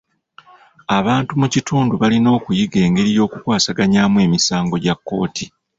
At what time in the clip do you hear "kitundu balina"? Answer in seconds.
1.53-2.29